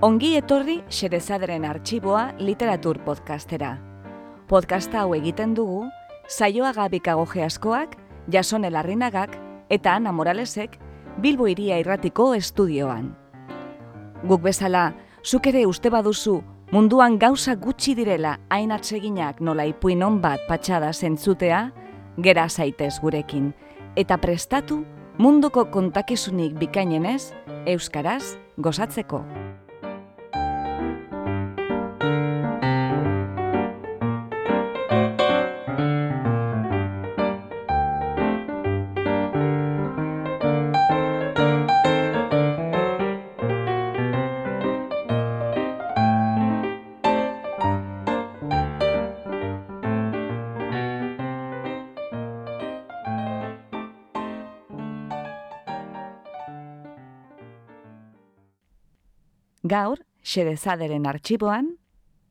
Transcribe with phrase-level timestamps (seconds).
[0.00, 3.74] Ongi etorri Xerezaderen arxiboa literatur podcastera.
[4.48, 5.82] Podcasta hau egiten dugu,
[6.24, 7.98] saioa gabikago geaskoak,
[8.32, 9.36] jason elarrinagak
[9.68, 10.78] eta Ana Moralesek
[11.20, 13.10] Bilbo iria irratiko estudioan.
[14.24, 16.38] Guk bezala, zuk ere uste baduzu
[16.72, 21.72] munduan gauza gutxi direla hain atseginak nola ipuin bat patxada zentzutea,
[22.16, 23.52] gera zaitez gurekin,
[23.96, 24.82] eta prestatu
[25.18, 27.34] munduko kontakizunik bikainenez,
[27.66, 29.26] euskaraz gozatzeko.
[59.70, 61.78] Gaur, Xerezaderen arxiboan,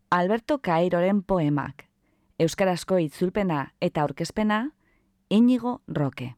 [0.09, 1.86] Alberto Cairoren poemak,
[2.38, 4.73] Euskarazko itzulpena eta aurkezpena,
[5.30, 6.36] Inigo Roque.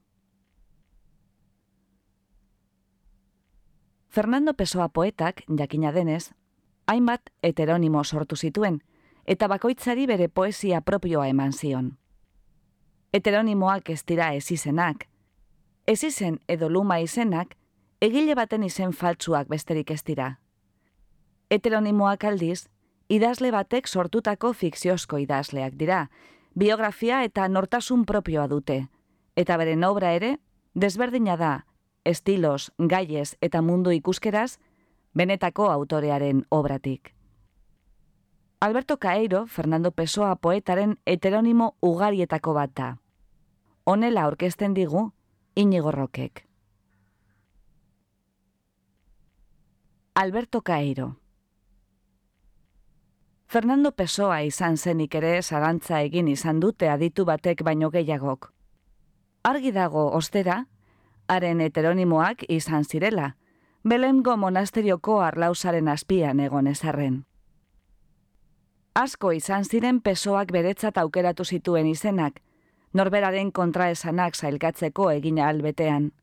[4.10, 6.36] Fernando Pessoa poetak, jakina denez,
[6.86, 8.84] hainbat heteronimo sortu zituen,
[9.26, 11.98] eta bakoitzari bere poesia propioa eman zion.
[13.12, 15.10] Heteronimoak ez dira ez izenak,
[15.88, 17.58] ez izen edo luma izenak,
[18.00, 20.36] egile baten izen faltsuak besterik ez dira
[21.52, 22.70] heteronimoak aldiz,
[23.12, 26.06] idazle batek sortutako fikziozko idazleak dira,
[26.56, 28.86] biografia eta nortasun propioa dute,
[29.36, 30.38] eta beren obra ere,
[30.74, 31.52] desberdina da,
[32.08, 34.60] estilos, gaiez eta mundu ikuskeraz,
[35.14, 37.14] benetako autorearen obratik.
[38.62, 42.90] Alberto Caeiro, Fernando Pessoa poetaren heteronimo ugarietako bat da.
[43.84, 45.09] Honela aurkezten digu,
[45.56, 46.46] Inigo Rokek.
[50.14, 51.16] Alberto Caeiro
[53.51, 58.47] Fernando Pessoa izan zenik ere zarantza egin izan dute aditu batek baino gehiagok.
[59.44, 60.56] Argi dago ostera,
[61.28, 63.34] haren heteronimoak izan zirela,
[63.84, 67.19] Belengo monasterioko arlausaren azpian egon ezarren.
[68.95, 72.39] Asko izan ziren pesoak beretzat aukeratu zituen izenak,
[72.94, 76.13] norberaren kontraesanak zailkatzeko egina albetean.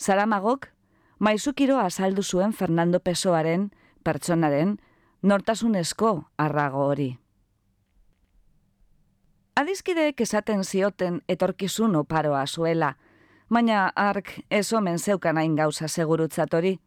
[0.00, 0.72] Zaramagok,
[1.20, 3.70] maizukiro azaldu zuen Fernando Pesoaren,
[4.02, 4.80] pertsonaren,
[5.22, 7.18] nortasunezko arrago hori.
[9.56, 12.94] Adizkideek esaten zioten etorkizun oparoa zuela,
[13.50, 16.78] baina ark ez omen zeukan hain gauza segurutzat hori.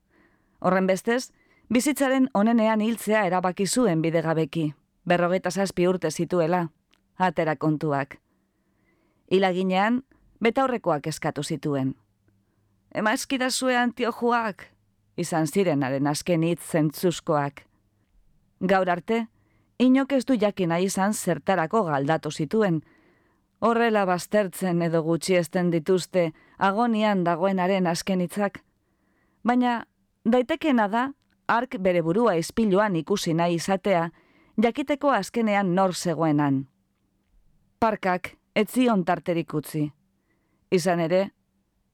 [0.59, 1.31] Horren bestez,
[1.69, 4.73] bizitzaren onenean hiltzea erabaki zuen bidegabeki,
[5.05, 6.67] berrogeta zazpi urte zituela,
[7.17, 8.17] atera kontuak.
[9.31, 10.01] Ilaginean,
[10.41, 11.95] betaurrekoak eskatu zituen.
[12.95, 14.65] Ema eskidazue antiojuak,
[15.17, 17.61] izan zirenaren azken hitz zentzuzkoak.
[18.65, 19.27] Gaur arte,
[19.77, 22.81] inok ez du jakin izan zertarako galdatu zituen.
[23.59, 28.63] Horrela baztertzen edo gutxiesten dituzte agonian dagoenaren askenitzak.
[29.43, 29.85] Baina,
[30.25, 31.11] daitekena da,
[31.47, 34.09] ark bere burua izpiluan ikusi nahi izatea,
[34.57, 36.65] jakiteko azkenean nor zegoenan.
[37.79, 39.91] Parkak, etzion tarterik utzi.
[40.71, 41.29] Izan ere,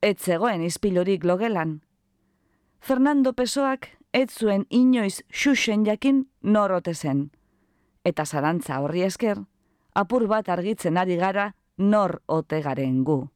[0.01, 1.81] ez zegoen izpilurik logelan.
[2.79, 7.29] Fernando Pesoak ez zuen inoiz xuxen jakin norote zen.
[8.03, 9.37] Eta zarantza horri esker,
[9.93, 13.27] apur bat argitzen ari gara nor ote garen gu.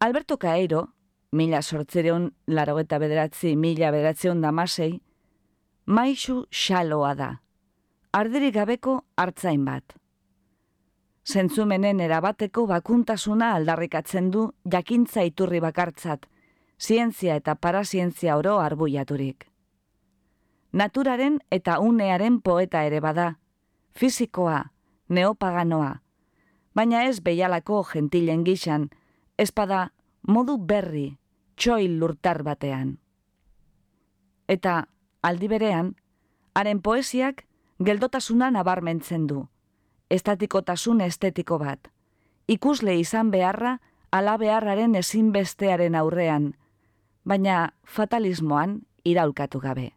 [0.00, 0.88] Alberto Caeiro,
[1.32, 5.00] mila sortzereun laro eta bederatzi mila bederatzeun damasei,
[5.86, 7.30] maixu xaloa da,
[8.12, 9.96] arderik gabeko hartzain bat.
[11.24, 16.26] Zentzumenen erabateko bakuntasuna aldarrikatzen du jakintza iturri bakartzat,
[16.78, 19.48] zientzia eta parazientzia oro arbuiaturik.
[20.74, 23.36] Naturaren eta unearen poeta ere bada,
[23.94, 24.72] fizikoa,
[25.06, 26.00] neopaganoa,
[26.74, 28.88] baina ez behialako gentilen gixan,
[29.38, 29.92] espada
[30.26, 31.06] modu berri,
[31.54, 32.96] txoil lurtar batean.
[34.50, 34.88] Eta,
[35.22, 35.94] aldi berean,
[36.58, 37.46] haren poesiak
[37.78, 39.46] geldotasuna nabarmentzen du,
[40.10, 41.86] estatikotasun estetiko bat,
[42.50, 43.78] ikusle izan beharra
[44.10, 46.56] ala beharraren ezinbestearen aurrean,
[47.22, 49.92] baina fatalismoan iraulkatu gabe.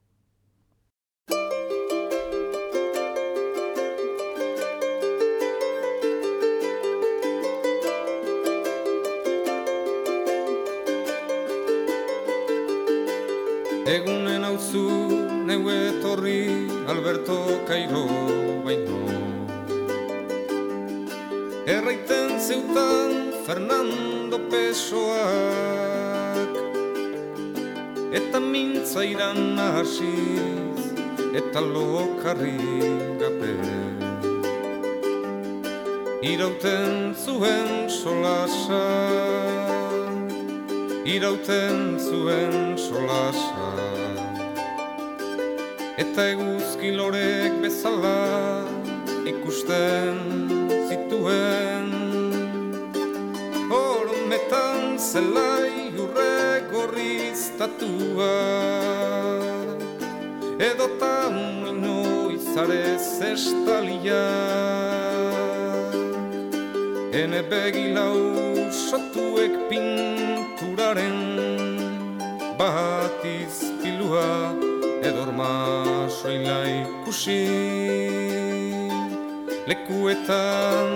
[13.88, 14.86] Egunen hauzu
[15.48, 17.38] neu etorri Alberto
[17.68, 18.02] Cairo
[18.66, 19.00] baino.
[21.76, 25.24] Erraiten zeutan Fernando Pessoa
[28.12, 30.84] eta mintzairan hasiz
[31.40, 32.60] eta lokarri
[33.24, 33.56] gape
[36.34, 38.84] irauten zuen solasa
[41.16, 43.67] irauten zuen solasa
[45.98, 48.66] eta eguzki lorek bezala
[49.26, 50.20] ikusten
[50.90, 51.90] zituen.
[53.72, 58.36] Hormetan zelai urre gorriztatua.
[60.70, 64.24] Edota muino izarez estalia
[67.24, 68.18] ene begilau
[68.86, 71.20] sotuek pinturaren
[72.58, 74.67] bat izpilua
[75.08, 77.40] edorma soila ikusi
[79.70, 80.90] lekuetan.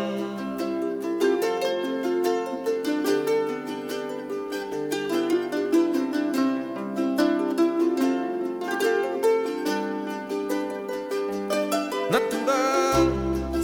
[12.12, 12.64] Natura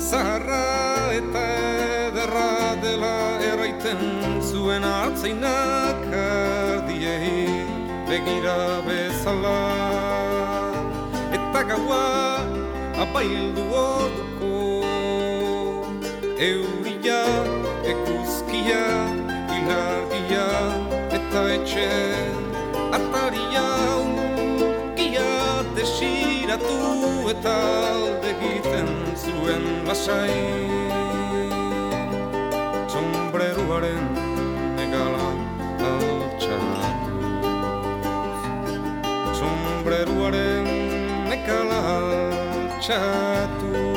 [0.09, 0.63] zaharra
[1.19, 1.45] eta
[2.07, 2.51] ederra
[2.83, 3.17] dela
[3.51, 3.99] erraiten
[4.49, 7.51] zuen hartzainak ardiei
[8.07, 9.76] begira bezala
[13.03, 14.51] apaildu orduko.
[16.49, 17.21] Euria
[17.93, 18.83] ekuzkia
[19.57, 20.47] ilargia
[21.17, 21.89] eta etxe
[22.97, 23.65] ataria
[24.03, 25.31] unkia
[25.77, 26.77] desiratu
[27.33, 27.55] eta
[27.93, 28.89] alde egiten
[29.25, 30.37] zuen lasai.
[32.93, 34.26] Sombreruaren
[42.89, 43.87] altxatu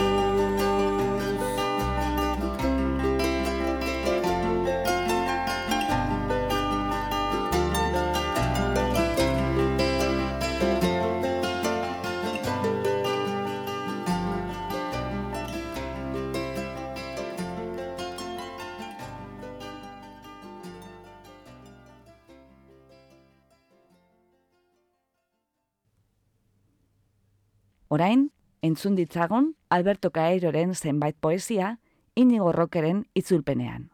[27.92, 28.29] Orain,
[28.62, 31.78] entzun ditzagon Alberto Caeiroren zenbait poesia
[32.14, 33.90] Inigo Rokeren itzulpenean.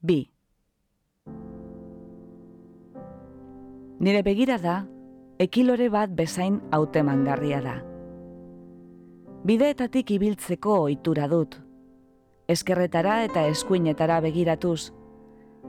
[0.00, 0.30] Bi.
[4.00, 4.86] Nire begira da,
[5.38, 7.76] ekilore bat bezain hautemangarria da.
[9.44, 11.58] Bideetatik ibiltzeko ohitura dut,
[12.48, 14.92] eskerretara eta eskuinetara begiratuz,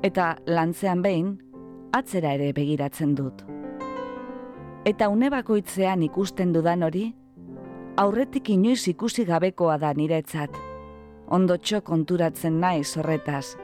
[0.02, 1.34] eta lantzean behin,
[1.92, 3.44] atzera ere begiratzen dut
[4.86, 7.12] eta une bakoitzean ikusten dudan hori,
[7.98, 10.56] aurretik inoiz ikusi gabekoa da niretzat,
[11.28, 13.58] ondotxo konturatzen naiz horretaz.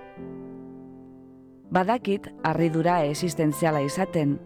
[1.73, 4.37] Badakit harridura existentziala izaten,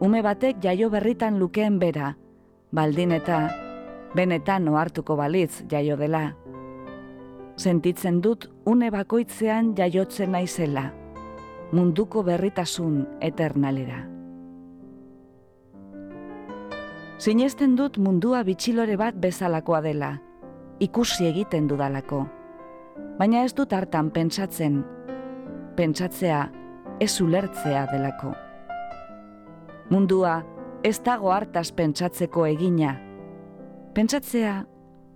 [0.00, 2.14] ume batek jaio berritan lukeen bera,
[2.72, 3.42] baldin eta
[4.16, 6.32] benetan ohartuko balitz jaio dela.
[7.56, 10.88] Sentitzen dut une bakoitzean jaiotzen naizela,
[11.72, 14.21] munduko berritasun eternalera.
[17.22, 20.08] Sinesten dut mundua bitxilore bat bezalakoa dela,
[20.82, 22.24] ikusi egiten dudalako.
[23.20, 24.80] Baina ez dut hartan pentsatzen,
[25.78, 26.40] pentsatzea
[26.98, 28.32] ez ulertzea delako.
[29.94, 30.34] Mundua
[30.82, 32.96] ez dago hartaz pentsatzeko egina,
[33.94, 34.58] pentsatzea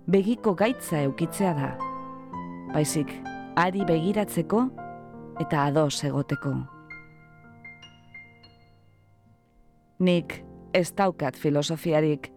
[0.07, 1.75] begiko gaitza eukitzea da,
[2.71, 3.11] baizik
[3.59, 4.63] ari begiratzeko
[5.43, 6.55] eta ados egoteko.
[9.99, 12.31] Nik ez daukat filosofiarik,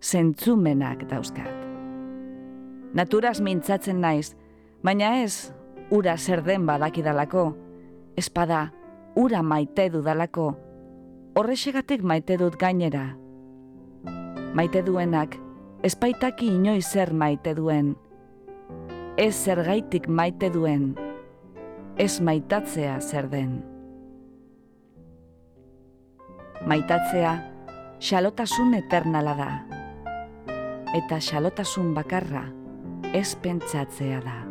[0.00, 1.66] zentzumenak dauzkat.
[2.94, 4.34] Naturaz mintzatzen naiz,
[4.82, 5.52] baina ez
[5.90, 7.54] ura zer den badakidalako,
[8.16, 8.70] espada
[9.16, 10.52] ura maite dudalako,
[11.34, 13.16] horrexegatik maite dut gainera.
[14.54, 15.36] Maite duenak,
[15.86, 17.94] espaitaki inoiz zer maite duen,
[19.20, 20.94] ez zergaitik maite duen,
[21.98, 23.60] ez maitatzea zer den.
[26.66, 27.49] Maitatzea,
[28.00, 29.50] xalotasun eternala da.
[30.96, 32.46] Eta xalotasun bakarra
[33.12, 34.49] ez pentsatzea da.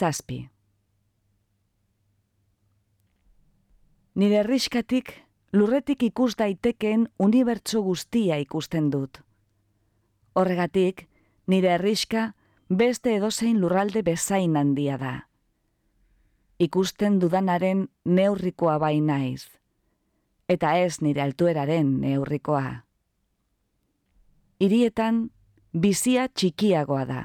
[0.00, 0.48] Zazpi.
[4.16, 5.10] Nire erriskatik
[5.52, 9.18] lurretik ikus daitekeen unibertso guztia ikusten dut.
[10.34, 11.02] Horregatik,
[11.46, 12.22] nire erriska
[12.82, 15.14] beste edozein lurralde bezain handia da.
[16.60, 19.50] Ikusten dudanaren neurrikoa bai naiz,
[20.48, 22.64] eta ez nire altueraren neurrikoa.
[24.60, 25.20] Hirietan
[25.72, 27.20] bizia txikiagoa da,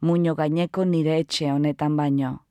[0.00, 2.44] muño gaineko nire etxe honetan baino.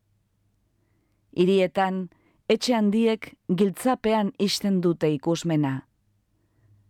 [1.31, 2.09] Hirietan
[2.47, 5.87] etxe handiek giltzapean isten dute ikusmena.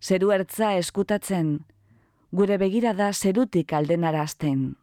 [0.02, 1.66] Zeru ertza eskutatzen,
[2.32, 4.76] gure begira da zerutik aldenarazten.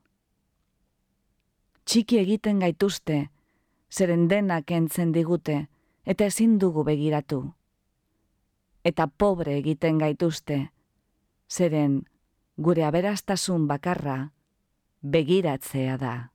[1.84, 3.28] Txiki egiten gaituzte,
[3.90, 5.66] zeren denak entzen digute,
[6.04, 7.54] eta ezin dugu begiratu.
[8.84, 10.68] Eta pobre egiten gaituzte,
[11.48, 12.02] zeren
[12.56, 14.33] gure aberastasun bakarra
[15.04, 16.33] begiratzea da.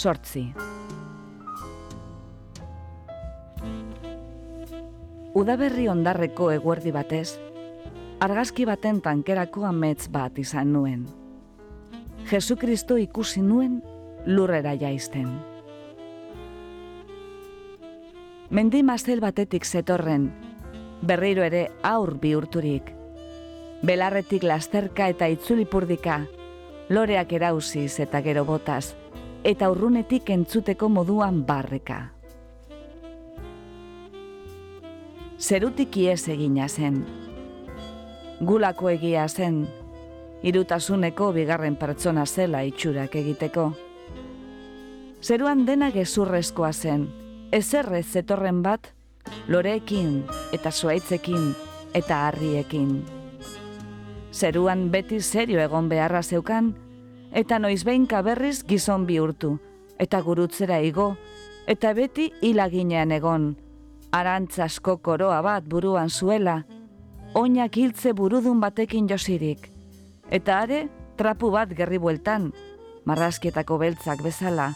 [0.00, 0.46] Sortzi.
[5.36, 7.36] Udaberri ondarreko eguerdi batez,
[8.24, 11.04] argazki baten tankerako amets bat izan nuen.
[12.30, 13.80] Jesu Kristo ikusi nuen
[14.26, 15.28] lurrera jaizten.
[18.50, 20.30] Mendi mazel batetik zetorren,
[21.06, 22.90] berriro ere aur bihurturik.
[23.86, 26.24] Belarretik lasterka eta itzulipurdika,
[26.90, 28.96] loreak erauziz eta gero botaz,
[29.44, 32.12] eta urrunetik entzuteko moduan barreka.
[35.40, 37.04] Zerutik ies egina zen.
[38.40, 39.62] Gulako egia zen,
[40.42, 43.70] irutasuneko bigarren pertsona zela itxurak egiteko.
[45.22, 47.08] Zeruan dena gezurrezkoa zen,
[47.52, 48.92] ezerrez zetorren bat,
[49.48, 51.54] loreekin eta zuaitzekin
[51.94, 53.00] eta harriekin.
[54.32, 56.74] Zeruan beti serio egon beharra zeukan,
[57.32, 59.58] eta noizbeinka berriz gizon bihurtu,
[59.98, 61.14] eta gurutzera igo,
[61.66, 63.54] eta beti hilaginean egon,
[64.12, 66.64] arantzasko koroa bat buruan zuela,
[67.34, 69.70] oinak hiltze burudun batekin josirik,
[70.30, 72.50] eta are trapu bat gerri bueltan,
[73.04, 74.72] marrazkietako beltzak bezala.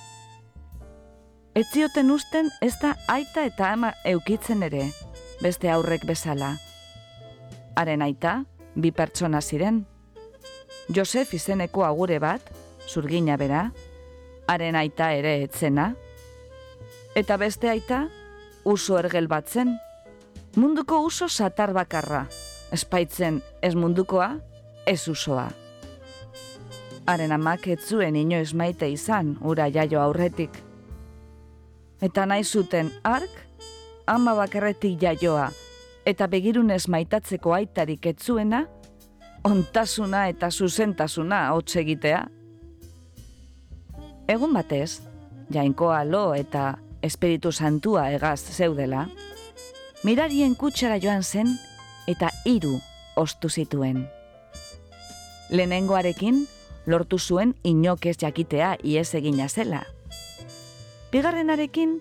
[1.55, 4.89] Etzioten usten ez da aita eta ama eukitzen ere,
[5.43, 6.57] beste aurrek bezala.
[7.79, 8.43] Haren aita,
[8.75, 9.85] bi pertsona ziren,
[10.93, 12.51] Josef izeneko agure bat,
[12.89, 13.71] zurgina bera,
[14.47, 15.95] haren aita ere etzena,
[17.17, 18.09] eta beste aita,
[18.65, 19.73] uso ergel bat zen,
[20.57, 22.27] munduko uso satar bakarra,
[22.73, 24.35] espaitzen ez mundukoa,
[24.87, 25.49] ez usoa.
[27.07, 30.53] Haren amak etzuen inoiz maite izan, ura jaio aurretik.
[32.05, 33.33] Eta nahi zuten ark,
[34.07, 35.51] ama bakarretik jaioa,
[36.05, 38.67] eta begirunez maitatzeko aitarik etzuena,
[39.45, 42.25] ontasuna eta zuzentasuna hotz egitea.
[44.29, 45.03] Egun batez,
[45.53, 49.07] jainkoa lo eta espiritu santua egaz zeudela,
[50.05, 51.53] mirarien kutsara joan zen
[52.09, 52.79] eta hiru
[53.17, 54.07] ostu zituen.
[55.51, 56.47] Lehenengoarekin,
[56.87, 59.85] lortu zuen inokez jakitea iez egina zela.
[61.13, 62.01] Bigarrenarekin,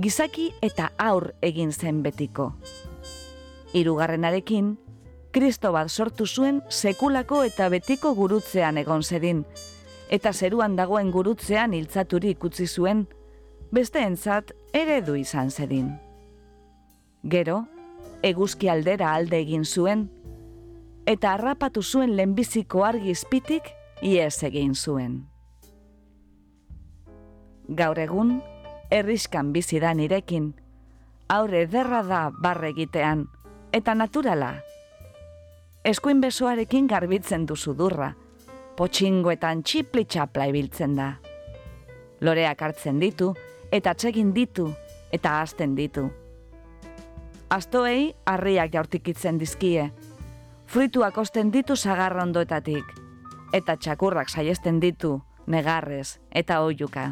[0.00, 2.52] gizaki eta aur egin zen betiko.
[3.72, 4.76] Hirugarrenarekin,
[5.34, 9.40] Kristo bat sortu zuen sekulako eta betiko gurutzean egon zedin,
[10.06, 13.00] eta zeruan dagoen gurutzean hiltzaturik utzi zuen,
[13.74, 15.88] beste entzat eredu izan zedin.
[17.32, 17.64] Gero,
[18.22, 20.04] eguzki aldera alde egin zuen,
[21.04, 23.72] eta harrapatu zuen lehenbiziko argi izpitik
[24.02, 25.16] ies egin zuen.
[27.66, 28.36] Gaur egun,
[28.90, 30.52] erriskan bizi da nirekin,
[31.26, 33.26] aurre derra da barre egitean,
[33.72, 34.52] eta naturala
[35.84, 38.14] eskuin besoarekin garbitzen du sudurra,
[38.76, 41.10] potxingoetan txipli txapla ibiltzen da.
[42.24, 43.34] Loreak hartzen ditu,
[43.72, 44.70] eta txegin ditu,
[45.12, 46.08] eta hasten ditu.
[47.50, 49.90] Astoei harriak jaurtikitzen dizkie,
[50.66, 52.84] fruituak osten ditu sagarrondoetatik,
[53.52, 57.10] eta txakurrak saiesten ditu, negarrez eta oiuka.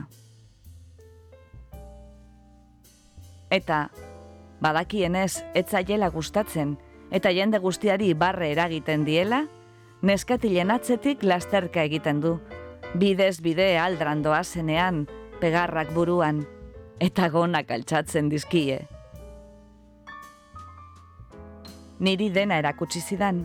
[3.52, 3.90] Eta,
[4.64, 6.78] badakienez, etzaiela gustatzen,
[7.12, 9.44] eta jende guztiari barre eragiten diela,
[10.02, 12.38] neskatilen atzetik lasterka egiten du,
[12.98, 15.04] bidez bide aldrandoa zenean,
[15.40, 16.42] pegarrak buruan,
[17.00, 18.80] eta gonak altxatzen dizkie.
[22.02, 23.44] Niri dena erakutsi zidan.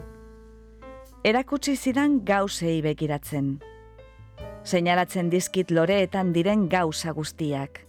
[1.28, 3.58] Erakutsi zidan gauzei begiratzen.
[4.64, 7.84] Seinalatzen dizkit loreetan diren gauza guztiak.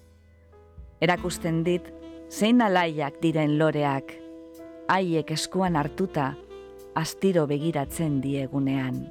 [1.00, 1.86] Erakusten dit,
[2.28, 4.12] zein alaiak diren loreak,
[4.88, 6.32] haiek eskuan hartuta,
[6.94, 9.02] astiro begiratzen diegunean.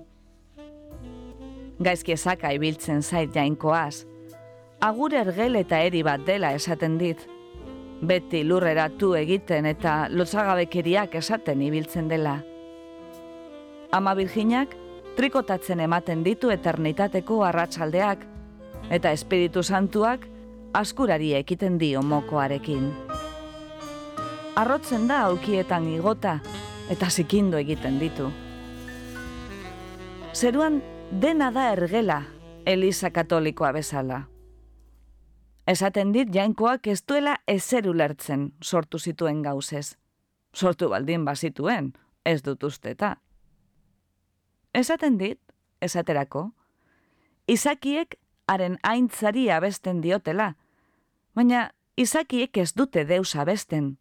[1.84, 4.06] Gaizki esaka ibiltzen zait jainkoaz,
[4.82, 7.22] agur ergel eta eri bat dela esaten dit,
[8.02, 12.40] beti lurreratu egiten eta lotzagabekeriak esaten ibiltzen dela.
[13.92, 14.74] Ama Virginak
[15.18, 18.26] trikotatzen ematen ditu eternitateko arratsaldeak
[18.94, 20.28] eta Espiritu Santuak
[20.74, 23.07] askurari ekiten dio mokoarekin.
[24.58, 26.40] Arrotzen da aukietan igota
[26.90, 28.32] eta zikindu egiten ditu.
[30.34, 30.80] Zeruan
[31.22, 32.24] dena da ergela
[32.66, 34.24] Elisa Katolikoa bezala.
[35.68, 39.94] Esaten dit jainkoak ez duela ezer ulertzen sortu zituen gauzez.
[40.56, 41.94] Sortu baldin bazituen,
[42.26, 43.18] ez dut usteta.
[44.74, 45.40] Esaten dit,
[45.82, 46.48] esaterako,
[47.48, 48.18] izakiek
[48.48, 50.56] haren aintzari abesten diotela,
[51.36, 53.98] baina izakiek ez dute deus abesten.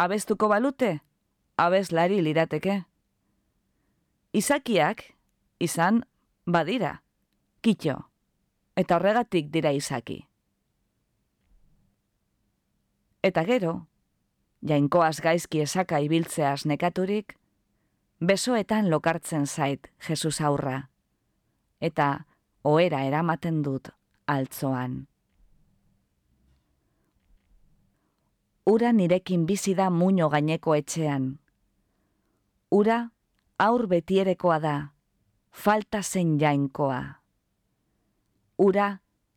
[0.00, 1.02] Abestuko balute,
[1.60, 2.78] abeslari lirateke.
[4.32, 5.02] Izakiak,
[5.60, 5.98] izan,
[6.48, 6.94] badira,
[7.60, 7.98] kitxo,
[8.80, 10.16] eta horregatik dira izaki.
[13.20, 13.74] Eta gero,
[14.64, 17.36] jainkoaz gaizki esaka ibiltzeaz nekaturik,
[18.24, 20.78] besoetan lokartzen zait Jesus aurra,
[21.76, 22.24] eta
[22.64, 23.92] oera eramaten dut
[24.24, 25.09] altzoan.
[28.70, 31.26] Ura nirekin bizi da muño gaineko etxean.
[32.70, 32.98] Ura
[33.58, 34.76] aur betierekoa da,
[35.50, 37.02] falta zen jainkoa.
[38.58, 38.88] Ura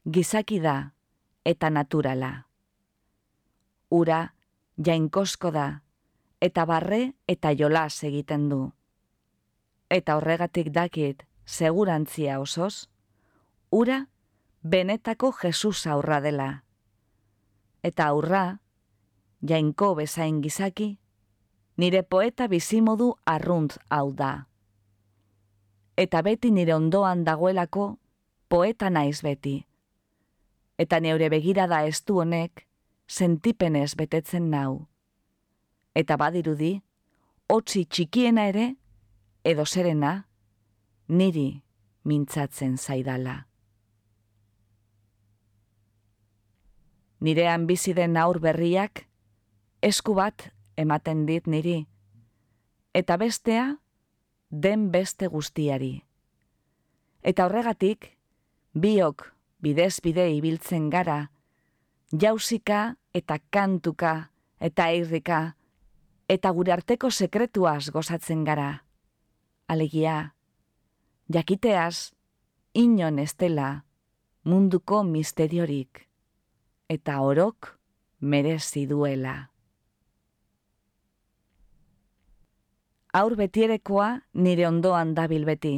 [0.05, 0.77] gizaki da
[1.43, 2.33] eta naturala
[3.93, 4.33] ura
[4.81, 5.67] jainkosko da,
[6.41, 8.61] eta barre eta jolas egiten du.
[9.93, 12.89] Eta horregatik dakit, segurantzia osoz,
[13.69, 13.99] ura
[14.63, 16.49] benetako Jesus aurra dela.
[17.83, 18.62] Eta aurra,
[19.47, 20.97] jainko bezain gizaki,
[21.77, 24.45] nire poeta bizimodu arrunt hau da.
[25.97, 27.97] Eta beti nire ondoan dagoelako
[28.49, 29.65] poeta naiz beti.
[30.77, 32.65] Eta neure begirada ez du honek,
[33.07, 34.87] sentipenez betetzen nau.
[35.93, 36.79] Eta badirudi,
[37.49, 38.73] hotzi txikiena ere,
[39.45, 40.23] edo serena,
[41.07, 41.61] niri
[42.03, 43.43] mintzatzen zaidala.
[47.23, 49.05] Nirean bizi den aur berriak,
[49.83, 50.47] esku bat
[50.79, 51.83] ematen dit niri,
[52.95, 53.65] eta bestea,
[54.49, 56.05] den beste guztiari.
[57.23, 58.13] Eta horregatik,
[58.71, 59.25] biok
[59.59, 61.27] bidez bide ibiltzen gara,
[62.15, 64.29] jausika eta kantuka
[64.63, 65.41] eta irrika,
[66.31, 68.85] eta gure arteko sekretuaz gozatzen gara.
[69.67, 70.33] Alegia,
[71.27, 72.13] jakiteaz,
[72.73, 73.83] inon estela,
[74.47, 76.07] munduko misteriorik,
[76.87, 77.75] eta orok
[78.21, 79.52] merezi duela.
[83.13, 85.75] Aur betierekoa nire ondoan dabil beti.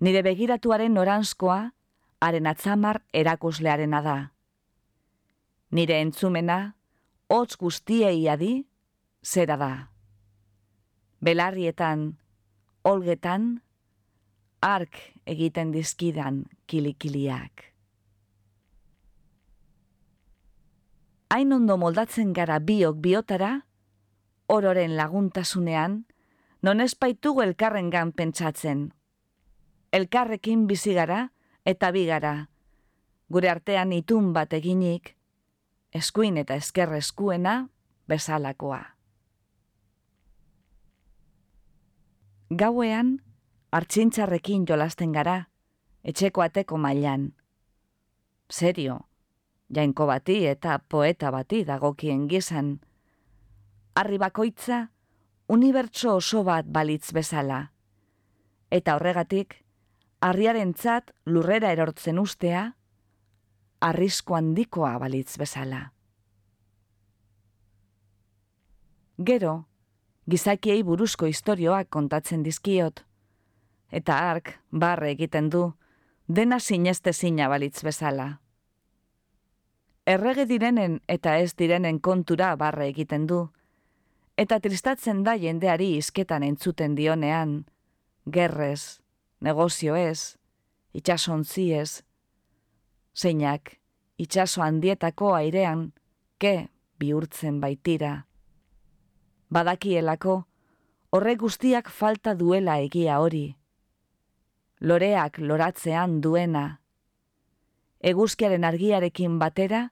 [0.00, 1.58] Nire begiratuaren noranzkoa,
[2.20, 4.18] haren atzamar erakuslearena da
[5.74, 6.58] nire entzumena,
[7.28, 8.52] hotz guztiei adi,
[9.26, 9.72] zera da.
[11.24, 12.06] Belarrietan,
[12.86, 13.48] olgetan,
[14.62, 17.70] ark egiten dizkidan kilikiliak.
[21.34, 23.54] Hain ondo moldatzen gara biok biotara,
[24.46, 26.04] ororen laguntasunean,
[26.64, 28.94] non espaitugu elkarren gan pentsatzen.
[29.92, 31.18] Elkarrekin bizi gara
[31.68, 32.48] eta bigara,
[33.28, 35.10] gure artean itun bat eginik,
[35.92, 37.68] eskuin eta esker eskuena
[38.08, 38.80] bezalakoa.
[42.48, 43.12] Gauean,
[43.72, 45.50] hartxintxarrekin jolasten gara,
[46.02, 47.34] etxeko ateko mailan.
[48.48, 49.02] Serio,
[49.68, 52.78] jainko bati eta poeta bati dagokien gizan.
[53.94, 54.93] Arri bakoitza,
[55.54, 57.60] unibertso oso bat balitz bezala.
[58.74, 59.60] Eta horregatik,
[60.24, 62.64] harriaren tzat lurrera erortzen ustea,
[63.88, 65.82] arrisko handikoa balitz bezala.
[69.30, 69.54] Gero,
[70.26, 73.04] gizakiei buruzko istorioak kontatzen dizkiot,
[73.94, 75.68] eta ark barre egiten du,
[76.26, 78.40] dena sineste zina balitz bezala.
[80.04, 83.44] Errege direnen eta ez direnen kontura barre egiten du,
[84.36, 87.64] eta tristatzen da jendeari izketan entzuten dionean,
[88.26, 89.00] gerrez,
[89.40, 90.36] negozio ez,
[90.94, 92.02] itxasontzi ez,
[93.14, 93.76] zeinak,
[94.18, 95.92] itxaso handietako airean,
[96.38, 96.68] ke
[96.98, 98.26] bihurtzen baitira.
[99.54, 100.40] Badakielako,
[101.14, 103.54] horre guztiak falta duela egia hori,
[104.80, 106.80] loreak loratzean duena.
[108.04, 109.86] Eguzkiaren argiarekin batera,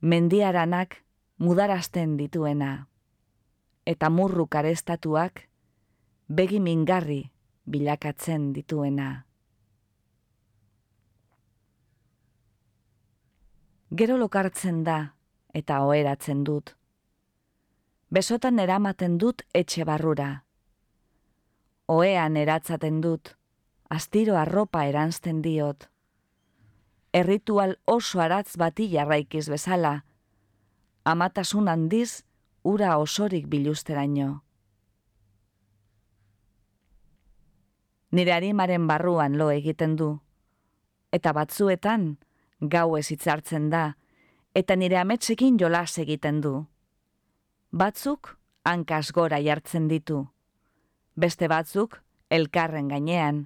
[0.00, 0.98] mendiaranak
[1.38, 2.88] mudarazten dituena.
[3.86, 5.44] Eta murru karestatuak,
[6.28, 7.20] begi mingarri
[7.68, 9.26] bilakatzen dituena.
[13.94, 14.98] Gero lokartzen da
[15.54, 16.74] eta oheratzen dut.
[18.10, 20.44] Besotan eramaten dut etxe barrura.
[21.88, 23.34] Oean eratzaten dut
[23.94, 25.88] astiro arropa eranzten diot.
[27.14, 29.92] Erritual oso aratz bati jarraikiz bezala,
[31.04, 32.24] amatasun handiz
[32.64, 34.40] ura osorik bilusteraino.
[38.10, 40.14] Nire harimaren barruan lo egiten du,
[41.12, 42.14] eta batzuetan
[42.60, 43.84] gau ez hitzartzen da,
[44.54, 46.54] eta nire ametsekin jolas egiten du.
[47.74, 50.22] Batzuk hankas gora jartzen ditu,
[51.16, 51.98] beste batzuk
[52.30, 53.44] elkarren gainean,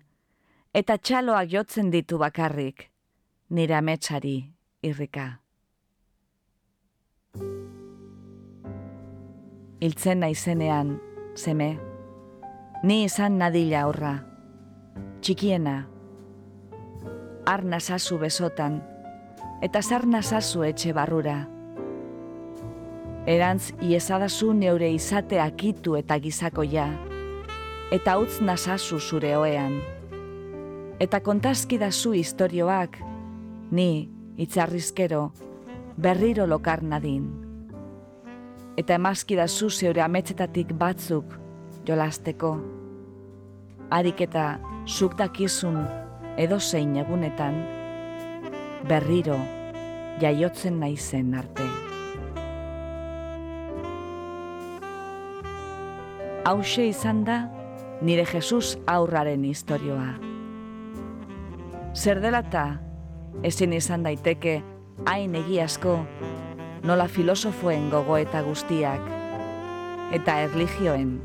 [0.74, 2.90] eta txaloak jotzen ditu bakarrik,
[3.50, 4.36] nire ametsari
[4.84, 5.30] irrika.
[9.80, 10.96] Iltzen naizenean,
[11.36, 11.78] zeme,
[12.82, 14.14] ni izan nadila aurra,
[15.22, 15.76] txikiena,
[17.46, 18.80] arna sasu besotan,
[19.62, 21.36] eta sarna sasu etxe barrura.
[23.28, 26.88] Erantz iezadazu neure izate akitu eta gizakoia,
[27.92, 29.78] eta utz nasazu zure oean
[30.98, 32.98] eta kontazkida zu istorioak,
[33.70, 35.32] ni, itxarrizkero,
[35.96, 37.47] berriro lokar nadin.
[38.78, 41.34] Eta emazkida zu zeure ametsetatik batzuk
[41.88, 42.52] jolasteko.
[43.90, 44.44] Harik eta
[44.86, 45.80] zuk dakizun
[46.38, 47.58] edo zein egunetan,
[48.88, 49.38] berriro
[50.22, 51.66] jaiotzen naizen arte.
[56.46, 57.42] Hauxe izan da,
[58.00, 60.28] nire Jesus aurraren istorioa
[61.98, 62.64] zer dela eta
[63.42, 64.60] ezin izan daiteke
[65.06, 65.98] hain egiazko
[66.82, 69.08] nola filosofoen gogo eta guztiak
[70.14, 71.18] eta erligioen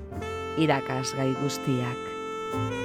[0.58, 2.83] irakas gai guztiak.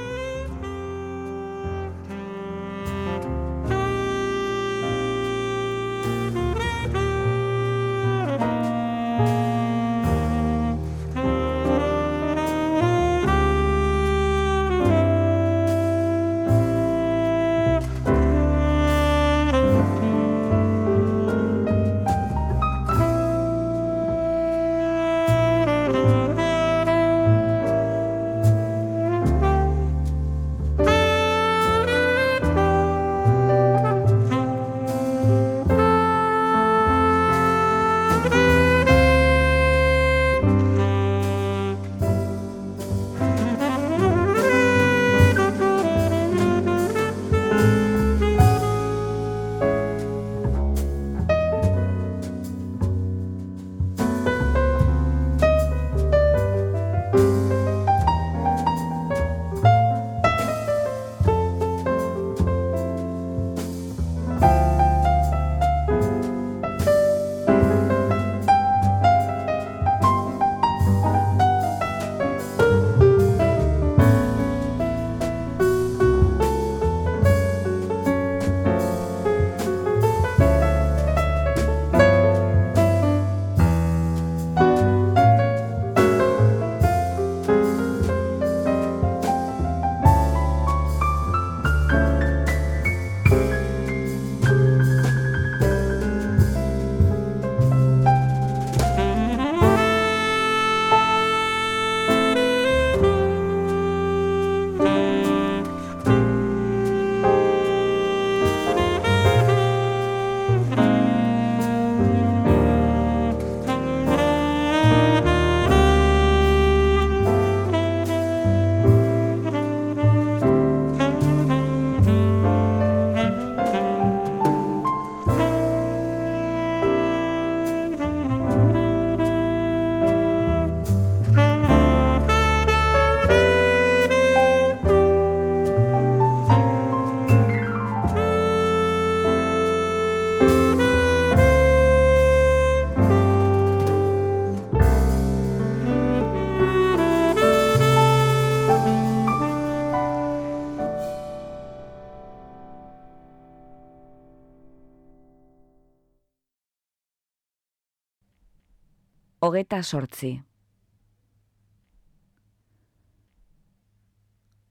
[159.49, 160.41] Hogeta sortzi.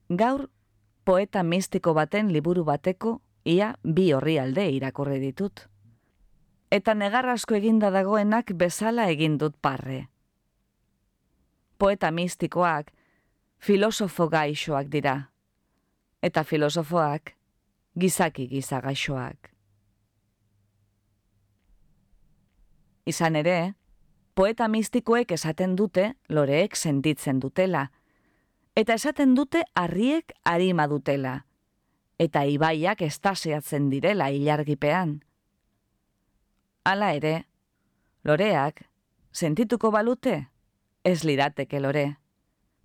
[0.10, 0.50] Gaur,
[1.04, 5.66] poeta mistiko baten liburu bateko ia bi horri alde irakurri ditut.
[6.72, 10.08] Eta negarrasko eginda dagoenak bezala egin dut parre.
[11.78, 12.92] Poeta mistikoak
[13.58, 15.18] filosofo gaixoak dira.
[16.22, 17.34] Eta filosofoak
[17.98, 19.52] gizaki gizagaixoak.
[23.08, 23.74] Izan ere,
[24.38, 27.88] poeta mistikoek esaten dute loreek sentitzen dutela,
[28.78, 31.39] eta esaten dute harriek arima dutela,
[32.21, 35.17] eta ibaiak estaseatzen direla ilargipean.
[36.86, 37.34] Hala ere,
[38.30, 38.86] loreak
[39.34, 40.38] sentituko balute,
[41.04, 42.08] ez lirateke lore,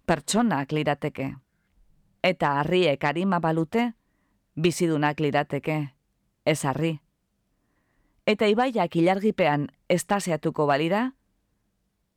[0.08, 1.34] pertsonak lirateke,
[2.24, 3.90] eta harriek arima balute,
[4.56, 5.82] bizidunak lirateke,
[6.46, 6.98] ez harri.
[8.24, 11.10] Eta ibaiak ilargipean estaseatuko balira,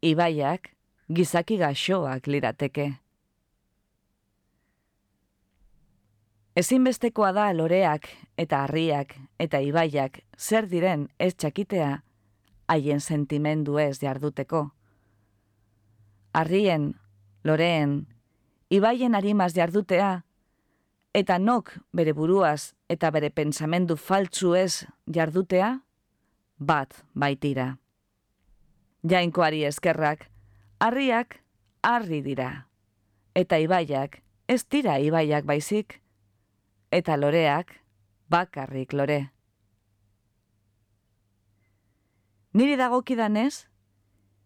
[0.05, 0.69] ibaiak
[1.09, 2.85] gizaki gaxoak lirateke.
[6.55, 8.07] Ezinbestekoa da loreak
[8.39, 11.89] eta harriak eta ibaiak zer diren ez txakitea
[12.71, 14.69] haien sentimendu ez jarduteko.
[16.33, 16.93] Harrien,
[17.43, 18.05] loreen,
[18.69, 20.23] ibaien harimaz jardutea,
[21.13, 25.71] eta nok bere buruaz eta bere pensamendu faltzu ez jardutea,
[26.59, 27.75] bat baitira
[29.09, 30.29] jainkoari eskerrak,
[30.79, 31.39] harriak
[31.83, 32.67] harri dira.
[33.35, 36.01] Eta ibaiak ez dira ibaiak baizik,
[36.91, 37.73] eta loreak
[38.29, 39.31] bakarrik lore.
[42.55, 43.67] Nire dagokidanez,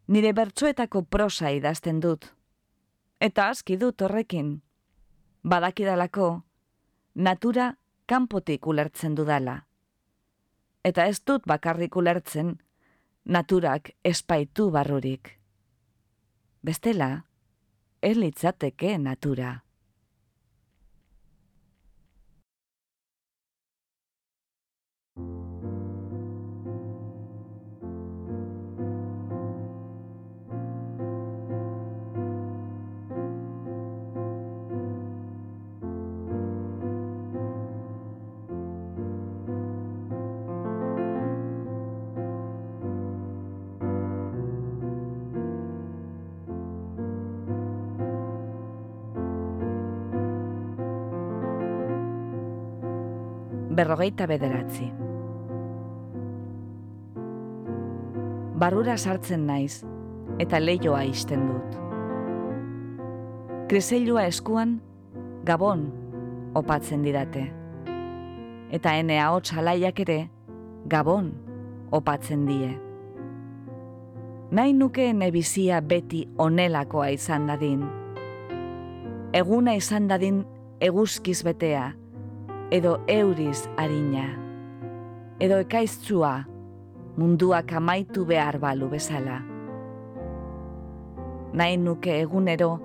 [0.07, 2.25] nire bertsoetako prosa idazten dut.
[3.21, 4.61] Eta aski dut horrekin,
[5.43, 6.41] badakidalako,
[7.15, 7.75] natura
[8.07, 9.65] kanpotik ulertzen dudala.
[10.83, 12.55] Eta ez dut bakarrik ulertzen,
[13.29, 15.35] naturak espaitu barrurik.
[16.65, 17.25] Bestela,
[18.01, 19.51] ez litzateke natura.
[53.79, 54.89] Berrogeita bederatzi.
[58.59, 59.85] Barrura sartzen naiz,
[60.43, 61.77] eta leioa isten dut.
[63.71, 64.81] Kriselua eskuan,
[65.47, 65.85] gabon,
[66.59, 67.45] opatzen didate.
[68.75, 70.19] Eta ene ahots alaiak ere,
[70.91, 71.31] gabon,
[71.95, 72.73] opatzen die.
[74.51, 77.87] Nahi nuke nebizia beti onelakoa izan dadin.
[79.39, 80.43] Eguna izan dadin
[80.83, 81.93] eguzkiz betea,
[82.71, 84.27] edo euriz harina,
[85.41, 86.45] edo ekaiztzua
[87.17, 89.39] munduak amaitu behar balu bezala.
[91.53, 92.75] Nahi nuke egunero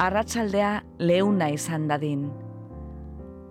[0.00, 2.24] arratsaldea leuna izan dadin.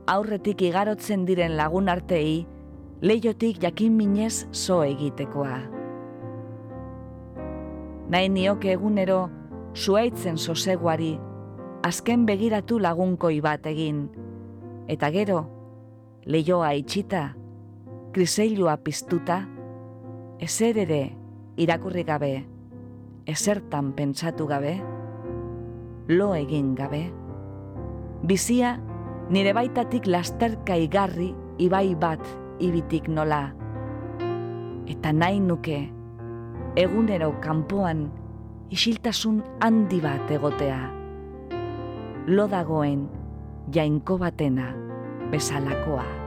[0.09, 2.47] Aurretik igarotzen diren lagun artei,
[3.05, 5.61] leiotik jakin minez zo egitekoa.
[8.09, 9.29] Nahi nioke egunero
[9.77, 11.19] zuaitzen soseguari,
[11.85, 14.07] azken begiratu lagunkoi bat egin,
[14.89, 15.52] eta gero,
[16.25, 17.33] leioa itxita,
[18.13, 19.43] kriseilua piztuta,
[20.39, 21.01] ezer ere
[21.57, 22.33] irakurri gabe,
[23.25, 24.77] ezertan pentsatu gabe,
[26.07, 27.03] lo egin gabe,
[28.23, 28.77] bizia
[29.29, 31.33] nire baitatik lasterka igarri
[31.63, 32.23] ibai bat
[32.59, 33.53] ibitik nola,
[34.87, 35.79] eta nahi nuke
[36.79, 38.07] egunero kanpoan
[38.73, 40.79] isiltasun handi bat egotea,
[42.27, 43.07] lo dagoen
[43.73, 44.82] jainko batena,
[45.33, 46.22] bezalakoa.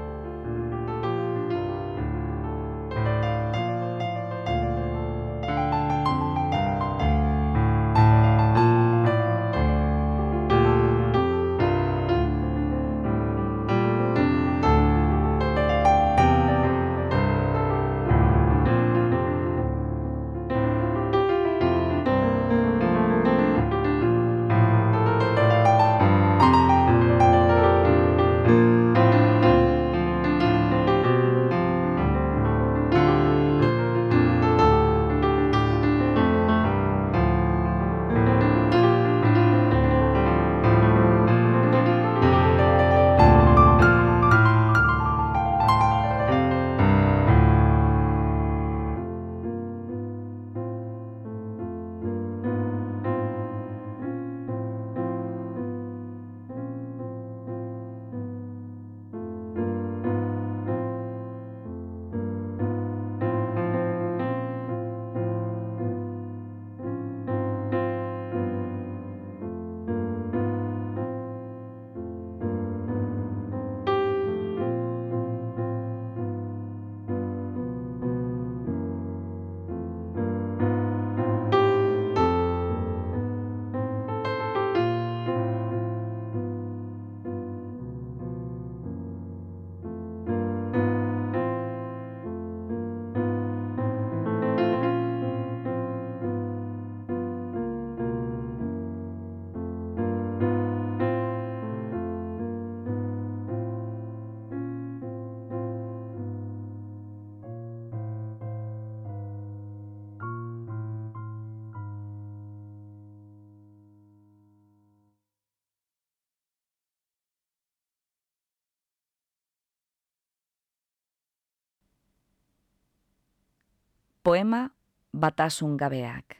[124.26, 124.74] Poema
[125.14, 126.34] batasun gabeak.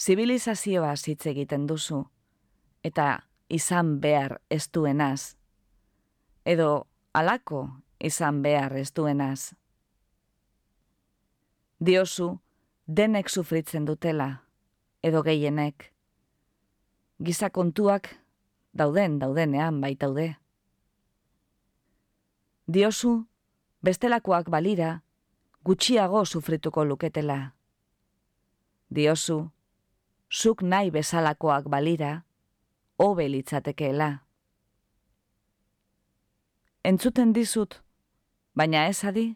[0.00, 1.98] Zibilizazioa hitz egiten duzu,
[2.80, 3.20] eta
[3.52, 5.36] izan behar ez duenaz,
[6.48, 7.60] edo alako
[8.00, 9.52] izan behar ez duenaz.
[11.84, 12.38] Diozu,
[12.86, 14.30] denek sufritzen dutela,
[15.04, 15.92] edo gehienek.
[17.20, 18.16] Giza kontuak
[18.72, 20.36] dauden daudenean baitaude.
[22.66, 23.26] Diozu,
[23.82, 25.00] bestelakoak balira,
[25.64, 27.54] gutxiago sufrituko luketela.
[28.90, 29.50] Diozu,
[30.30, 32.24] zuk nahi bezalakoak balira,
[32.98, 34.10] hobe litzatekeela.
[36.84, 37.80] Entzuten dizut,
[38.54, 39.26] baina ez adi?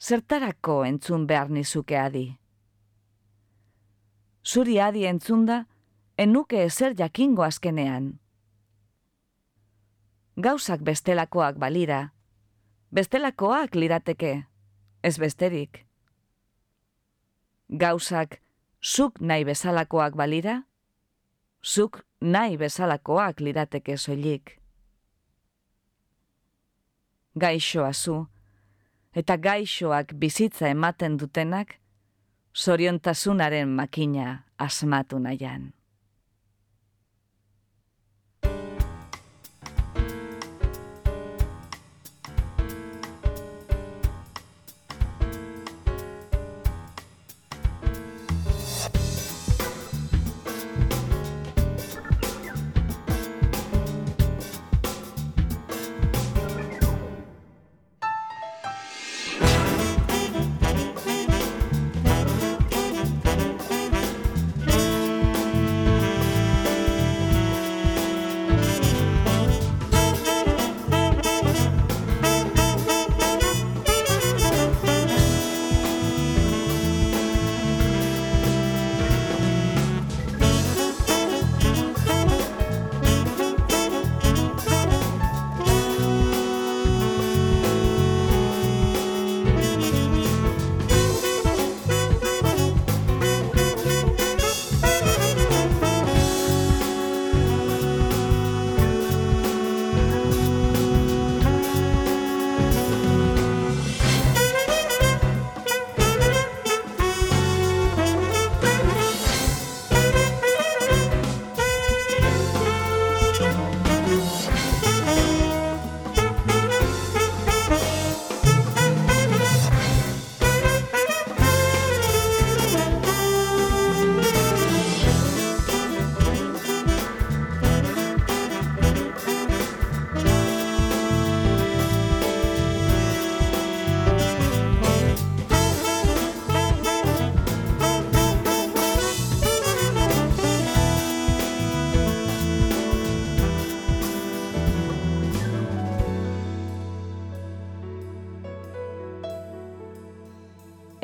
[0.00, 2.26] Zertarako entzun behar nizuke adi?
[4.44, 5.64] Zuri adi entzunda,
[6.16, 8.18] enuke ezer jakingo azkenean.
[10.36, 12.12] Gauzak bestelakoak balira,
[12.90, 14.46] bestelakoak lirateke,
[15.02, 15.84] ez besterik.
[17.68, 18.40] Gauzak
[18.82, 20.62] zuk nahi bezalakoak balira,
[21.62, 24.56] zuk nahi bezalakoak lirateke soilik.
[27.38, 28.26] Gaixoa zu,
[29.12, 31.78] eta gaixoak bizitza ematen dutenak,
[32.54, 35.77] zoriontasunaren makina asmatu nahian.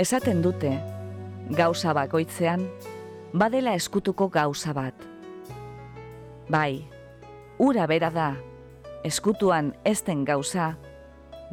[0.05, 0.69] Esaten dute,
[1.57, 2.61] gauza bakoitzean,
[3.33, 5.05] badela eskutuko gauza bat.
[6.53, 6.85] Bai,
[7.57, 8.27] ura bera da,
[9.09, 10.67] eskutuan ezten gauza,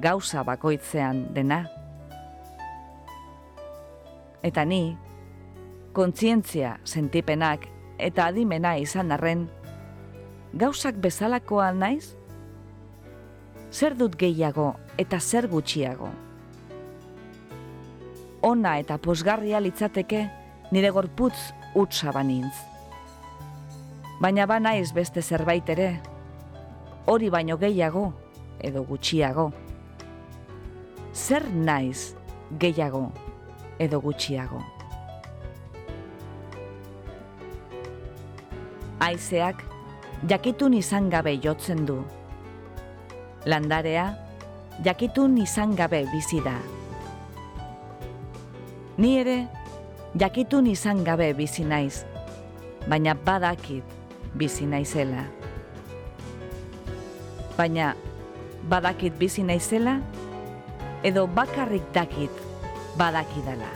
[0.03, 1.61] gauza bakoitzean dena.
[4.43, 4.81] Eta ni,
[5.95, 7.69] kontzientzia sentipenak
[8.09, 9.45] eta adimena izan arren,
[10.51, 12.17] gauzak bezalakoa naiz?
[13.71, 16.11] Zer dut gehiago eta zer gutxiago?
[18.41, 20.25] Ona eta posgarria litzateke
[20.71, 22.55] nire gorputz utza banintz.
[24.21, 25.89] Baina ba naiz beste zerbait ere,
[27.05, 28.11] hori baino gehiago
[28.59, 29.51] edo gutxiago.
[31.13, 32.13] Zer naiz
[32.59, 33.09] gehiago
[33.79, 34.61] edo gutxiago.
[39.01, 39.63] Aizeak
[40.29, 41.97] jakitun izan gabe jotzen du.
[43.45, 44.11] Landarea
[44.85, 46.59] jakitun izan gabe bizi da.
[49.01, 49.47] Ni ere,
[50.13, 52.03] jakitun izan gabe bizi naiz,
[52.85, 53.81] baina badakit
[54.37, 55.23] bizi naizela.
[57.57, 57.95] Baina
[58.69, 59.95] badakit bizi naizela,
[61.01, 62.45] edo bakarrik dakit
[63.01, 63.73] badakidala.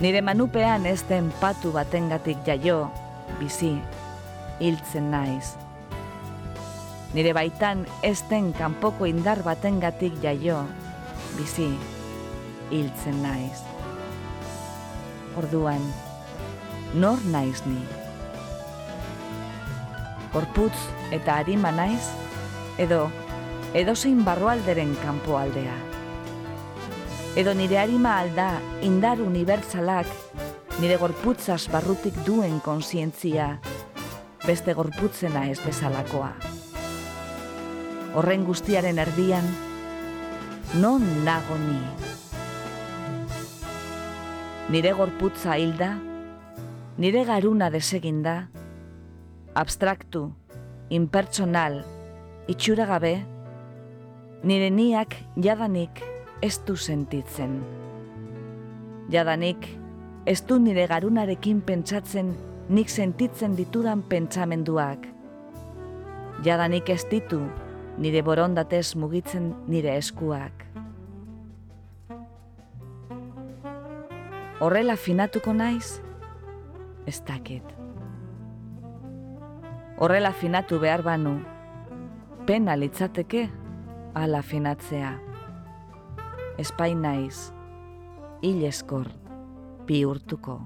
[0.00, 2.86] Nire manupean ez den patu batengatik jaio,
[3.36, 3.74] bizi,
[4.56, 5.52] hiltzen naiz.
[7.12, 10.62] Nire baitan ez den kanpoko indar batengatik jaio,
[11.36, 11.74] bizi,
[12.72, 13.60] hiltzen naiz.
[15.36, 15.84] Orduan,
[16.94, 17.80] nor naiz ni?
[20.32, 20.76] Korputz
[21.12, 22.04] eta harima naiz,
[22.80, 23.06] edo
[23.76, 25.76] edozein barrualderen kanpo aldea.
[27.36, 28.48] Edo nire harima alda
[28.84, 30.08] indar unibertsalak
[30.80, 33.58] nire gorputzaz barrutik duen konsientzia,
[34.46, 36.32] beste gorputzena ez bezalakoa.
[38.16, 39.46] Horren guztiaren erdian,
[40.80, 42.11] non nago ni?
[44.72, 45.98] Nire gorputza hilda,
[46.96, 48.46] nire garuna deseginda,
[49.52, 50.22] abstraktu,
[50.88, 51.82] impertsonal,
[52.48, 53.10] itxura gabe,
[54.48, 56.00] nire niak jadanik
[56.40, 57.58] ez du sentitzen.
[59.12, 59.68] Jadanik
[60.24, 62.32] ez du nire garunarekin pentsatzen
[62.72, 65.04] nik sentitzen ditudan pentsamenduak.
[66.48, 67.44] Jadanik ez ditu
[68.00, 70.71] nire borondatez mugitzen nire eskuak.
[74.62, 76.00] Horrela finatuko naiz,
[77.10, 77.64] ez dakit.
[79.98, 81.32] Horrela finatu behar banu,
[82.46, 83.48] pena litzateke
[84.14, 85.10] ala finatzea.
[86.62, 87.50] Espai naiz,
[88.46, 89.10] hil eskor,
[89.90, 90.60] bihurtuko.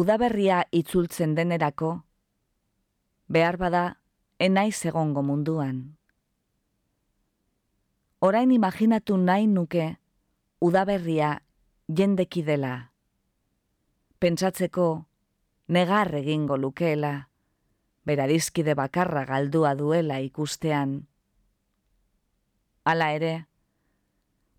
[0.00, 1.90] Udaberria itzultzen denerako,
[3.28, 3.82] behar bada,
[4.40, 5.80] enaiz egongo munduan.
[8.24, 9.88] Orain imaginatu nahi nuke
[10.68, 11.34] udaberria
[12.00, 12.72] jendeki dela.
[14.20, 14.86] Pentsatzeko
[15.68, 17.12] negar egingo lukeela,
[18.08, 20.96] berarizkide bakarra galdua duela ikustean.
[22.88, 23.34] Hala ere,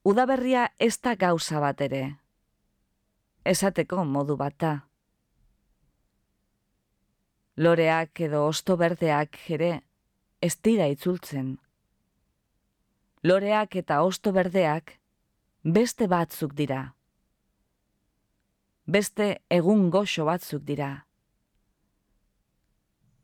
[0.03, 2.05] udaberria ez da gauza bat ere.
[3.55, 4.90] Esateko modu bata
[7.57, 9.81] loreak edo osto berdeak ere
[10.41, 11.57] ez dira itzultzen.
[13.23, 14.97] Loreak eta osto berdeak
[15.63, 16.95] beste batzuk dira.
[18.85, 21.05] Beste egun goxo batzuk dira.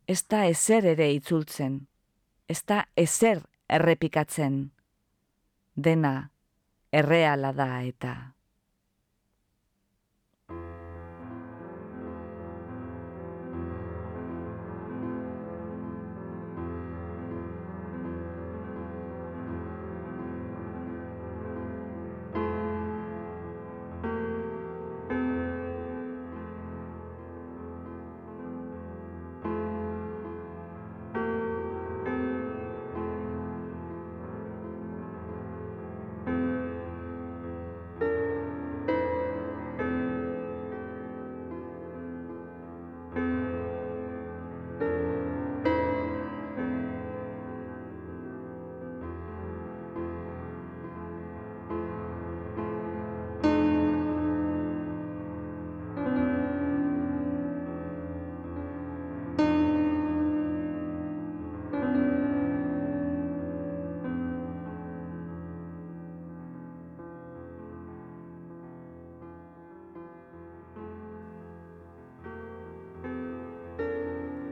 [0.06, 1.86] Ez da ezer ere itzultzen,
[2.48, 4.70] ez da ezer errepikatzen.
[5.74, 6.30] Dena
[6.92, 8.37] erreala da eta.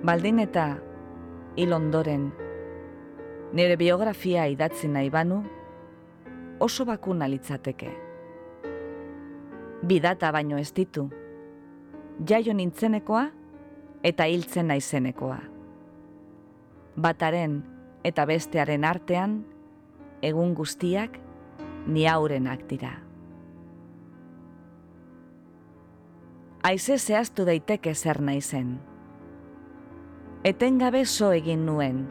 [0.06, 0.76] Baldin eta
[1.58, 2.28] hil ondoren,
[3.52, 5.40] nire biografia idatzi nahi banu,
[6.62, 7.90] oso bakuna litzateke.
[9.82, 11.08] Bidata baino ez ditu,
[12.22, 13.26] jaio nintzenekoa
[14.06, 15.40] eta hiltzen naizenekoa.
[16.96, 17.60] Bataren
[18.06, 19.40] eta bestearen artean,
[20.22, 21.18] egun guztiak
[21.86, 22.94] ni haurenak dira.
[26.62, 28.76] Aize zehaztu daiteke zer naizen.
[28.76, 28.95] zen
[30.46, 32.06] etengabe so egin nuen.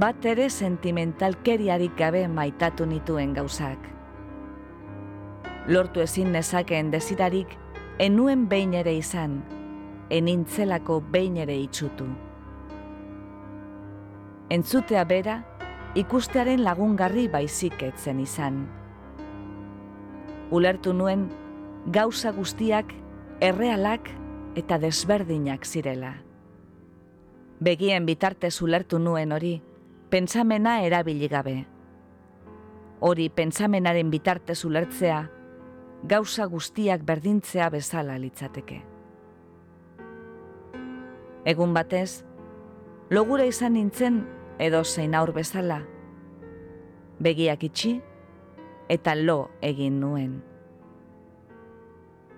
[0.00, 3.78] bat ere sentimentalkeriarik gabe maitatu nituen gauzak.
[5.66, 7.52] Lortu ezin nezakeen desirarik,
[7.98, 9.42] enuen behin ere izan,
[10.10, 12.06] enintzelako behin ere itxutu.
[14.48, 15.36] Entzutea bera,
[15.94, 18.62] ikustearen lagungarri baizik etzen izan.
[20.50, 21.28] Ulertu nuen,
[21.92, 22.94] gauza guztiak,
[23.40, 24.08] errealak
[24.56, 26.29] eta desberdinak zirela.
[27.60, 29.58] Begien bitartez ulertu nuen hori,
[30.08, 31.66] pentsamena erabili gabe.
[33.04, 35.18] Hori pentsamenaren bitartez ulertzea,
[36.08, 38.78] gauza guztiak berdintzea bezala litzateke.
[41.52, 42.24] Egun batez,
[43.10, 44.22] logura izan nintzen
[44.58, 45.82] edo zein aur bezala,
[47.20, 47.98] begiak itxi
[48.88, 50.38] eta lo egin nuen.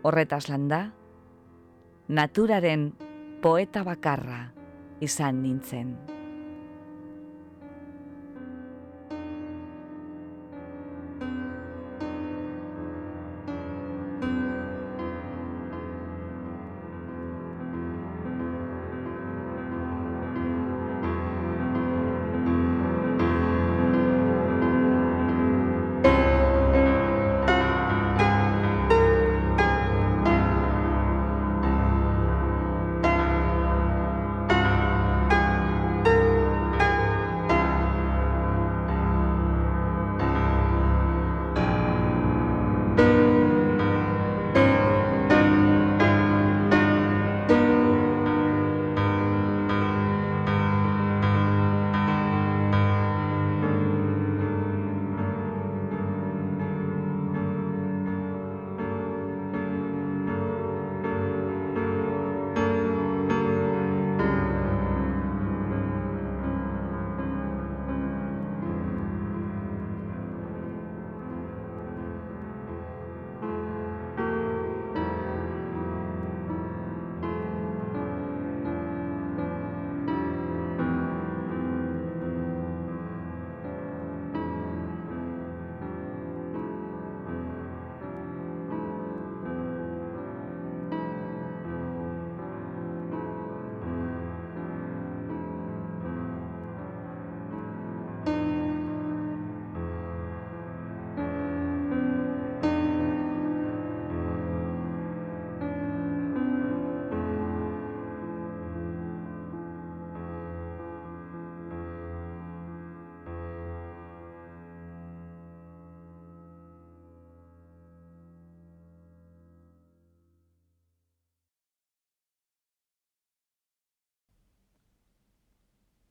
[0.02, 0.80] Horretaz landa,
[2.08, 2.90] naturaren
[3.42, 4.51] poeta bakarra
[5.02, 6.11] izan nintzen.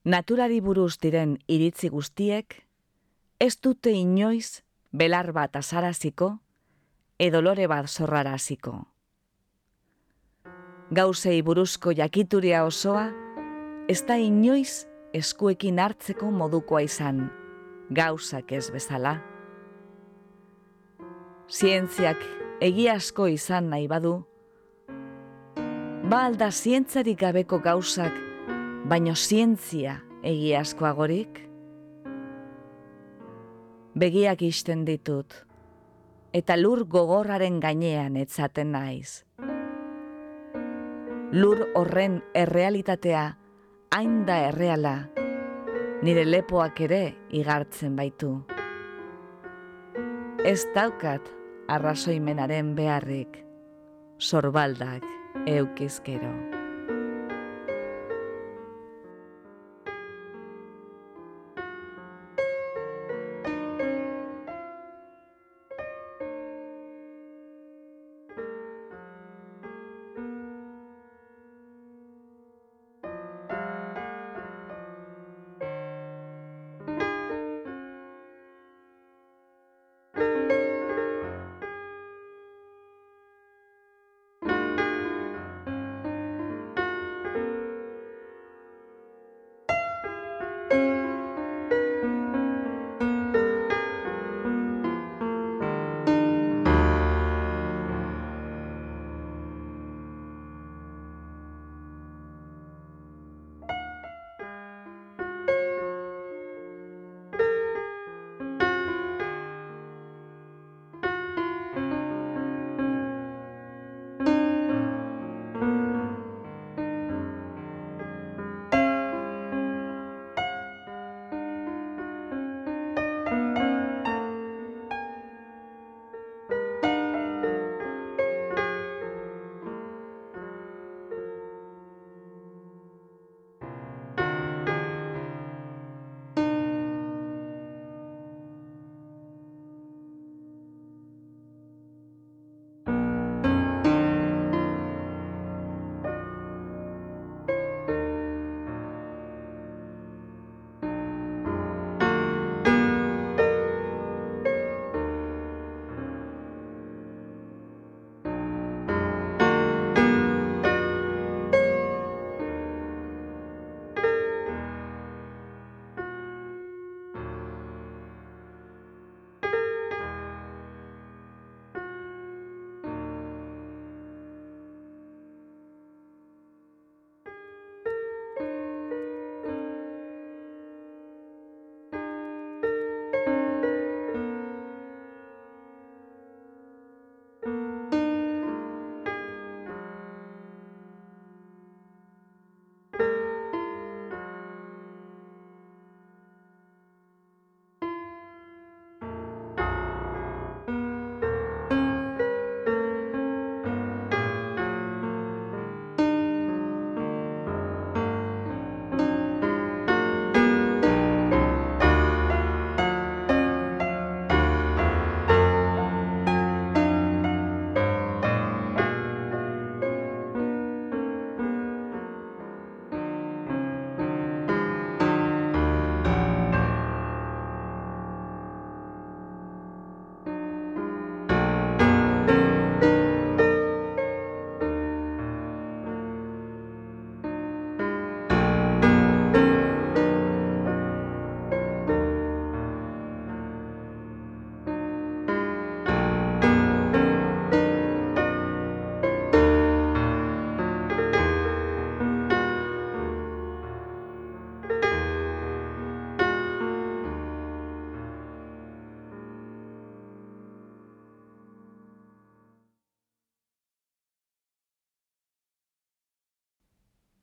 [0.04, 2.56] Naturari buruz diren iritzi guztiek,
[3.40, 6.38] ez dute inoiz belar bat azaraziko,
[7.20, 8.88] edo lore bat zorraraziko.
[10.92, 13.12] Gauzei buruzko jakituria osoa,
[13.88, 17.30] ez da inoiz eskuekin hartzeko modukoa izan,
[17.90, 19.22] gauzak ez bezala.
[21.52, 22.20] Zientziak
[22.62, 24.18] egiazko izan nahi badu,
[26.12, 28.31] ba alda zientzarik gabeko gauzak
[28.90, 31.40] baino zientzia egiazkoagorik?
[33.94, 35.34] Begiak isten ditut,
[36.34, 39.24] eta lur gogorraren gainean etzaten naiz.
[41.32, 43.26] Lur horren errealitatea
[43.96, 44.96] hain da erreala,
[46.04, 48.34] nire lepoak ere igartzen baitu.
[50.44, 51.28] Ez daukat
[51.72, 53.44] arrazoimenaren beharrik,
[54.18, 55.06] sorbaldak
[55.46, 56.51] eukizkero.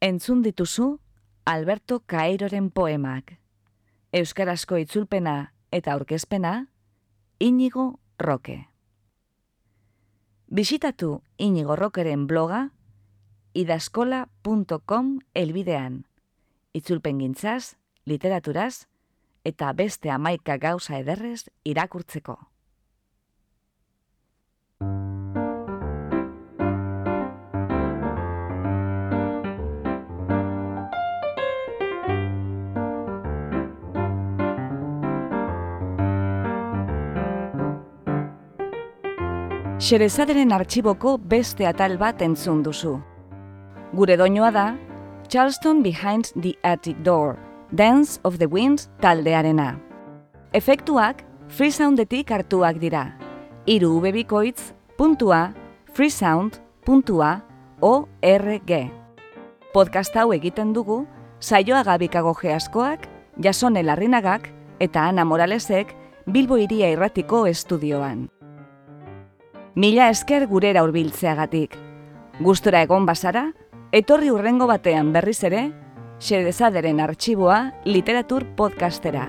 [0.01, 1.01] Entzun dituzu
[1.45, 3.33] Alberto Cairoren poemak.
[4.13, 6.69] Euskarazko itzulpena eta aurkezpena
[7.41, 8.69] Inigo Roque.
[10.47, 12.71] Bisitatu Inigo Rockeren bloga
[13.55, 16.05] idaskola.com elbidean.
[16.79, 17.75] Itzulpen gintzaz,
[18.07, 18.87] literaturaz
[19.43, 22.39] eta beste amaika gauza ederrez irakurtzeko.
[39.79, 42.97] Xerezaderen artxiboko beste atal bat entzun duzu.
[43.95, 44.65] Gure doinoa da,
[45.31, 47.37] Charleston Behind the Attic Door,
[47.71, 49.77] Dance of the Winds taldearena.
[50.53, 53.05] Efektuak freesoundetik hartuak dira.
[53.67, 55.53] Iru ubebikoitz, puntua,
[55.95, 57.45] freesound, puntua,
[57.81, 58.73] org.
[59.73, 61.05] Podcast hau egiten dugu,
[61.39, 63.07] saioa gabikago geaskoak,
[63.39, 64.51] jasone larrinagak
[64.81, 65.95] eta Ana Moralesek
[66.27, 68.27] Bilbo iria irratiko estudioan.
[69.79, 71.77] Mila esker gurera hurbiltzeagatik.
[72.43, 73.45] Gustora egon bazara,
[73.95, 75.69] etorri urrengo batean berriz ere,
[76.19, 79.29] xedezaderen arxiboa literatur podcastera.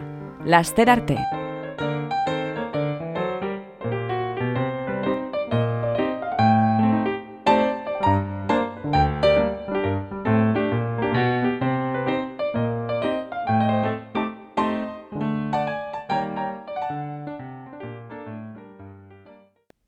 [0.50, 1.38] Laster arte!